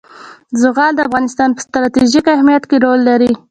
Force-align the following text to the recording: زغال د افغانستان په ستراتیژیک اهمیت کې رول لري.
زغال 0.61 0.91
د 0.95 0.99
افغانستان 1.07 1.49
په 1.53 1.61
ستراتیژیک 1.65 2.25
اهمیت 2.35 2.63
کې 2.69 2.77
رول 2.85 2.99
لري. 3.09 3.31